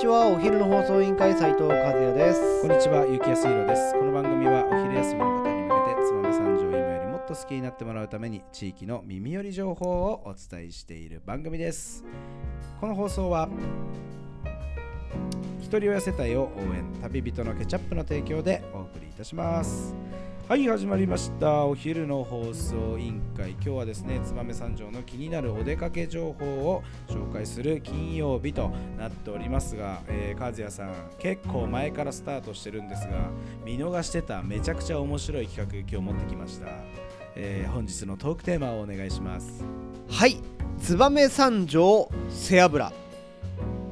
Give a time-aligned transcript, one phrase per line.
[0.00, 3.92] ちはお昼の放送委員会斉藤和也ですこんにちは、ゆきやすいろです。
[3.92, 12.02] この番組はお昼休みの方に向けて、つばめ三条今よりもっと好きになってもらうために、地域の耳寄り情報をお伝えしている番組です。
[12.80, 13.50] この放送は、
[15.60, 19.94] ひとり親世帯を応援、旅人のケチャップの提供でお送りいたします。
[20.50, 21.64] はい、始まりました。
[21.64, 23.52] お昼の放送委員会。
[23.52, 33.30] 今日はですね、燕三条の気になるお出かけ情報を紹介する金曜日となっておりますが、えー、和也さん、結構前からスタートしてるんですが、
[33.64, 36.66] 見逃してためちゃくちゃ面白い企画、今日持ってきました。
[37.36, 39.62] えー本日のトークテーマをお願いします。
[40.08, 40.36] はい
[40.80, 42.92] 燕三条背脂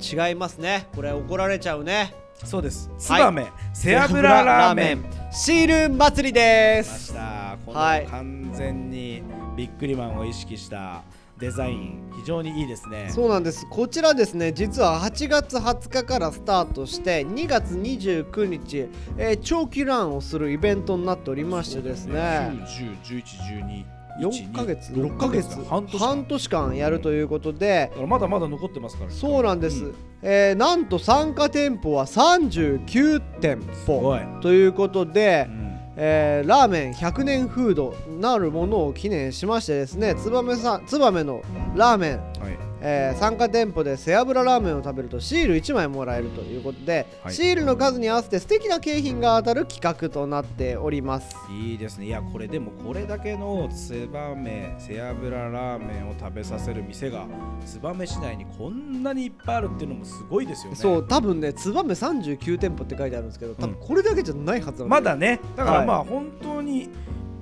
[0.00, 2.12] 違いますねこれ怒られちゃうね
[2.44, 2.90] そうです。
[3.08, 5.04] はい燕、背脂ラーメン。
[5.32, 7.56] シール祭りで来ましすた。
[7.72, 9.22] はい完全に
[9.56, 11.02] ビックリマンを意識した
[11.38, 13.08] デザイン、非常にいいですね。
[13.10, 23.24] そうなんですこちらですね実は8月20日からスタートして2月29日、えー長期ランをするイベントになっておりましてですね9、10、11、
[23.66, 23.84] 12、
[24.20, 25.64] 4ヶ月6 6ヶ月。
[25.64, 27.90] 半年半年間やるということで。
[28.06, 29.10] まだまだ残ってますから。
[29.10, 29.94] そうなんです、うん。
[30.22, 34.18] えーなんと参加店舗は39店舗。
[34.42, 35.70] ということでう、ん。
[35.96, 41.42] えーラーメン100年フードなるものを記念しましてですね燕さん燕の
[41.74, 47.34] ラーメン、はいえー参加店舗で背脂ラーメンを食べるとシール1枚もらえるということで、はい。
[47.34, 51.36] シールの数に合わせて素敵な景品が当たる企画となっております。
[51.50, 52.06] いいですね。
[52.06, 57.26] いやこれでもこれだけのツバメ背脂ラーメンを食べさせる店が
[57.64, 60.76] 燕市内にこんなにいっぱいあるっていうのもすごいですよね。
[60.76, 65.40] そう多分ね燕39店舗って書いてあるんですけど多分これだけじゃないはずなんまだね。
[65.56, 65.86] だからはい。
[65.86, 66.88] まあ本当にい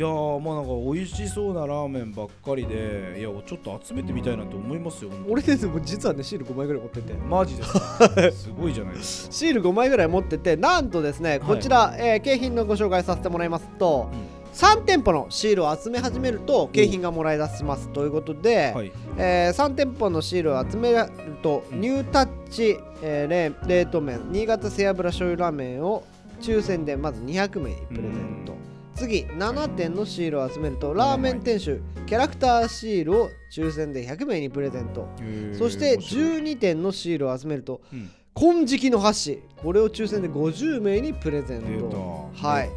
[0.00, 8.32] やーまあなんか美味しそうなラーメンばっかりでいやちょっと集めてみたいなと思いますよ俺ですも実はねシール5枚ぐらい持っててマジですか？
[8.32, 9.32] すごいじゃないですか。
[9.32, 14.08] シール5枚ぐらい持っててなんとですねこちら、えー景品のご紹介させてもらいますと、
[14.54, 18.92] 3店舗のシールを集め始めると景品がもらい出しますということで、はい。
[19.18, 21.08] え3店舗のシールを集める
[21.42, 21.80] と、うん。
[21.80, 26.04] ニュータッチ、えー冷冷凍麺新潟背脂醤油ラーメンを
[26.40, 28.54] 抽選でまず200名にプレゼント、
[28.94, 35.08] 次7点のシールを集めるとラーメン店主キャラクターシールを抽選で100名にプレゼント、
[35.58, 38.10] そして12点のシールを集めるとうん。
[38.34, 42.48] 金色の箸これを抽選で50名にプレゼン出トた。
[42.48, 42.70] はい。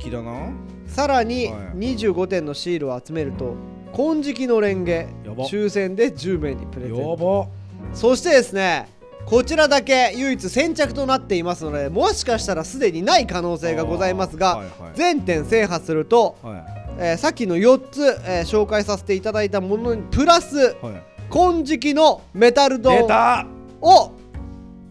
[0.85, 1.95] さらにはい。
[1.95, 3.55] 25点のシールを集めると
[3.93, 7.47] 金色のレンゲ抽選で10名にプレゼンやトば。
[7.93, 8.89] そしてですね
[9.25, 14.91] こちらだけ唯一先着となっていますのでもしかしたらすでにない可能性がございますが、はいはい。
[14.93, 16.63] 全店制覇すると、はい
[16.97, 21.03] えーさっきの4つ、えー紹介させていただいたものにプラスはい。
[21.29, 23.45] 金色のメタル出丼た！
[23.81, 24.11] を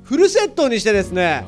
[0.02, 1.44] フルセットにしてですね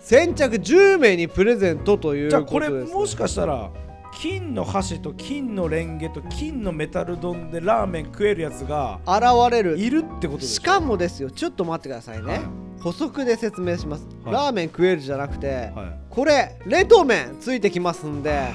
[0.00, 3.70] 先着10名にプレゼントというじゃあこことです、れもしかしたら
[4.12, 9.78] 金の箸と金のレンゲと金のメタル丼でラーメン食えるやつが現れる。
[9.78, 12.40] いるってことですしかもですよちょっと待ってくださいね、はい。
[12.80, 14.34] 補足で説明します、はい。
[14.34, 16.00] ラーメン食えるじゃなくて、はい。
[16.10, 18.48] これ冷凍麺ついてきますんで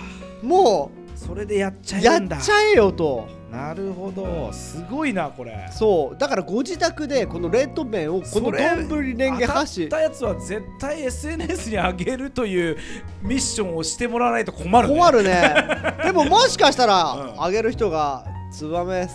[0.44, 2.38] もそれでやっちうやゃえるんだ。
[2.38, 4.52] っちゃえよとなるほど。
[4.52, 5.70] すごいなこれ。
[5.72, 6.18] そう。
[6.18, 12.78] だからご自宅でこの冷凍麺をこの丼レンゲ箸当たったやつは絶対 SNS に上げるという
[13.22, 14.94] ミッションをしてもらわないと困るね。
[14.94, 15.54] 困るね。
[16.04, 17.44] でももしかしたら、うん。
[17.44, 19.08] あげる人がツバメ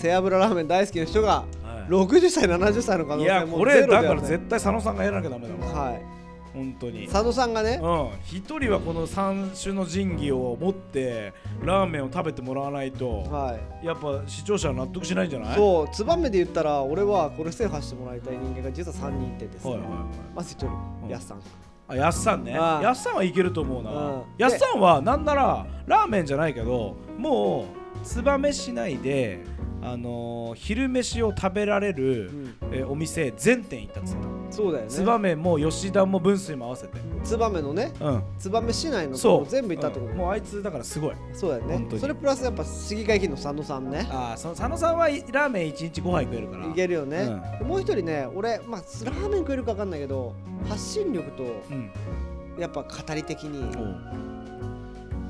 [0.00, 1.44] 背脂ラーメン大好きな人がは
[1.88, 1.90] い。
[1.90, 5.90] 60歳70歳の可能い性もやこれだから絶対佐野さんがやらなきゃダメだわ。
[5.90, 6.11] はい
[6.54, 7.06] 本当に。
[7.08, 7.80] 佐野さんがね。
[7.82, 8.08] うん。
[8.24, 11.32] 一人はこの三種の神器を持って
[11.62, 13.86] ラーメンを食べてもらわないとはい。
[13.86, 15.56] やっぱ視聴者は納得しないんじゃない？
[15.56, 20.00] そうツバメで言ったら俺はこれ制覇してもらいたい人間が実は3人いてですね、はいはいはい。
[20.36, 20.66] まず一人
[21.04, 21.40] うんやっさん。
[21.88, 22.52] あやっさんね。
[22.52, 23.90] やっさんはいけると思うな。
[23.90, 24.22] うん。
[24.38, 27.66] やっさんはなんならラーメンじゃないけども
[28.02, 29.40] う燕市内で
[29.82, 32.54] あのー昼飯を食べられる、うん。
[32.72, 34.16] えーお店全店行ったっつっ
[34.52, 36.98] そうだよたね燕も吉田も分水も合わせて。
[37.24, 38.22] ツバメのねうん。
[38.38, 39.16] ツバメ市内の
[39.46, 40.12] 全部行ったってこと。
[40.12, 40.18] うん。
[40.18, 41.14] もうあいつだからすごい。
[41.32, 41.98] そうだよね。
[41.98, 44.06] それプラスやっぱ市議会議員の佐野さんね。
[44.10, 46.66] ああ佐野さんはラーメン1日5杯食えるから。
[46.66, 47.58] いけるよね、うん。
[47.58, 50.34] でもう一人ね俺まあラーメン食えるか分かんないけど
[50.68, 51.90] 発信力とうん。
[52.58, 53.96] やっぱ語り的におう。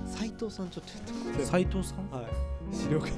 [0.07, 1.45] 斉藤さんちょっとやってもらって。
[1.45, 2.11] 斉藤さん？
[2.11, 2.27] はい。
[2.75, 3.17] 資料館の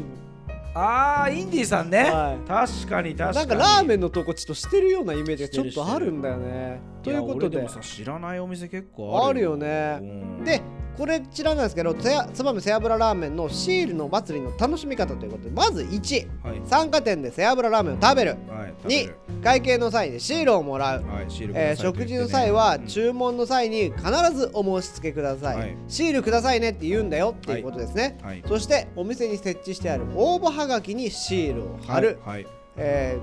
[0.75, 2.49] ああインディーさんね、はい。
[2.49, 3.35] 確かに確かに。
[3.35, 6.81] なんかラーメンのとこちょっとしてるようなイメージがちょっとあるんだよね。
[7.03, 7.65] ということで。
[7.81, 9.99] 知らないお店結構あるあるよね。
[10.01, 10.45] うん。
[10.45, 10.61] で
[10.97, 16.63] これちらなんですけどつやつばめ背脂ラーメンのシールの祭りの楽しみ方ということでまず1はい。
[16.65, 18.37] 参加店で背脂ラーメンを食べる。
[18.49, 19.17] はい2食べる。
[19.43, 21.05] 会計の際にシールをもらう。
[21.05, 22.87] はいえー食事の際はうん。
[22.87, 25.77] 注文の際に必ずお申し付けください、はい。
[25.89, 28.43] シールくださいねって言うんだよっていうことですね、はい。
[28.47, 32.53] そしてお店に設置してある応募はがきにシールを貼る、はいはい。
[32.77, 33.19] え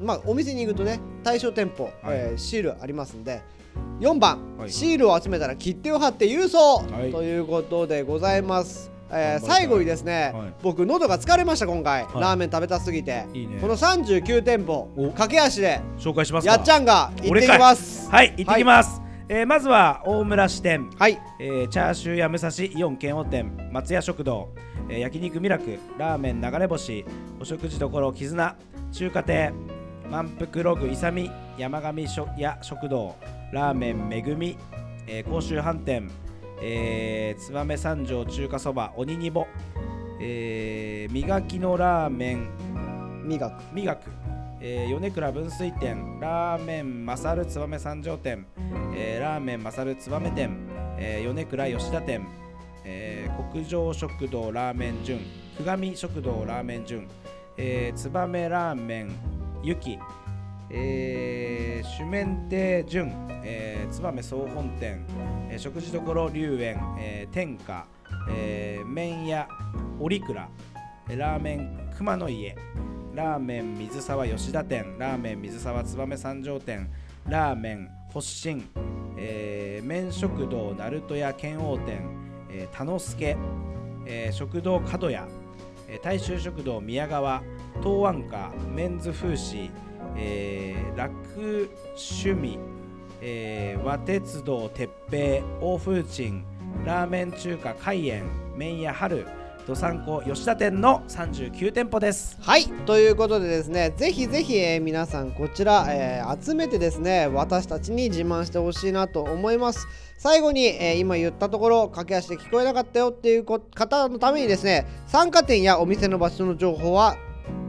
[0.00, 3.42] ーまあ、お店に行くとね対象店舗、えーシールありますんで
[4.00, 4.70] 4番、はい。
[4.70, 7.12] シールを集めたら切手を貼って郵送、はい。
[7.12, 10.54] ということでございます、えー最後にですね、はい。
[10.62, 12.20] 僕喉が疲れました今回、はい。
[12.20, 13.26] ラーメン食べたすぎて。
[13.32, 13.58] いいね。
[13.60, 15.10] この39店舗お。
[15.10, 16.52] 駆け足で紹介しますか。
[16.52, 18.10] やっちゃんが行ってきます。
[18.10, 21.18] はい行ってきます、えーまずは大村支店、はい。
[21.40, 23.52] えーチャーシューや武蔵イオン剣王店。
[23.70, 24.48] 松屋食堂、
[24.88, 27.04] えー焼肉ミラクラーメン流れ星。
[27.40, 28.56] お食事処絆。
[28.92, 29.52] 中華亭。
[30.10, 32.06] 満腹ログ勇み山上
[32.38, 33.16] 屋食堂
[33.52, 34.56] ラーメンめぐみ、
[35.06, 36.10] えー甲州飯店、
[36.62, 38.92] えー燕三条中華そば。
[38.96, 39.46] 鬼にぼ、
[40.20, 42.48] えー磨きのラーメン。
[43.26, 43.74] 磨く。
[43.74, 44.10] 磨く、
[44.60, 46.18] えー米倉分水店。
[46.20, 48.46] ラーメン勝る燕三条店、
[48.96, 50.56] えーラーメン勝る燕店、
[50.98, 52.26] えー米倉吉田店、
[52.84, 55.20] えー国上食堂ラーメン順。
[55.56, 57.08] 久上食堂ラーメン順、
[57.56, 59.12] えー、燕ラーメン
[59.62, 59.96] ゆき、
[60.70, 63.12] えー、主麺亭順、
[63.44, 65.04] えー、燕総本店、
[65.50, 67.86] えー食事処龍園、えー天下、
[68.30, 69.48] えー麺屋
[70.00, 70.48] 折倉
[71.08, 72.56] えーラーメン熊の家
[73.14, 76.90] ラーメン水沢吉田店ラーメン水沢燕三条店
[77.28, 78.68] ラーメン発進、
[79.16, 82.02] えー麺食堂鳴門屋剣王店、
[82.50, 83.36] えー、田之助、
[84.06, 85.28] えー食堂角屋、
[85.88, 87.42] えー大衆食堂宮川
[87.82, 89.70] 東安家メンズ風刺、
[90.16, 92.58] えー楽趣味、
[93.20, 96.44] えー和鉄道鉄平欧風鎮
[96.84, 98.24] ラーメン中華海塩
[98.56, 99.26] 麺屋春
[99.66, 102.36] どさんこ吉田店の39店舗です。
[102.42, 109.86] はいということでですねぜひぜひ、えー皆さんこちら、えー集めてですね私たちに自慢してほしいなと思います。
[110.18, 117.16] 最後に、えー今言ったところ駆け足で聞こえなかったよっていう方のためにですね参加店やお店の場所の情報は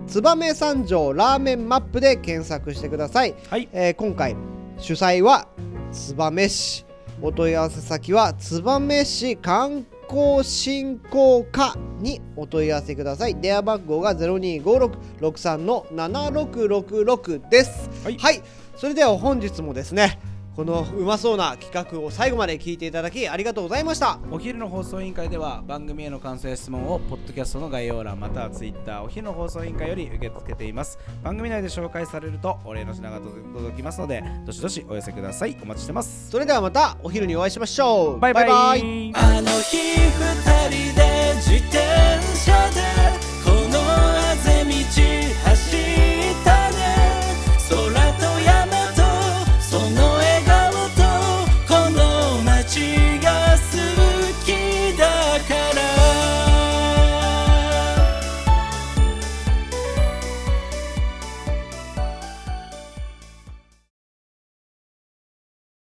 [0.07, 3.68] 燕三条ラーメンマップで検索してください、はい。
[3.72, 4.36] えー今回
[4.78, 5.48] 主催は
[5.92, 6.86] 燕市
[7.22, 13.40] お問い合わせ先は燕市観光振興課にお問い合わせください。
[13.40, 17.90] 電話番号が025663の7666です。
[18.04, 18.42] はい。
[18.75, 20.19] それでは本日もですね
[20.56, 24.19] このうまそうな企画を最後まで聞いていただきありがとうございました。
[24.31, 30.98] お昼の放送委員会では番組への感想や質問をポッドキャストの概要欄またはツイッターお昼の放送委員会より受け付けています。
[31.22, 35.57] 番組内で紹介されるとお礼の品が届きますのでどしどしお寄せください。
[35.62, 36.31] お待ちしてます。
[36.31, 38.19] それではまたお昼にお会いしましょう。
[38.19, 38.48] バイバイ。
[38.48, 39.13] バイバイ。
[39.16, 41.78] あの日二人で自転
[42.34, 43.25] 車で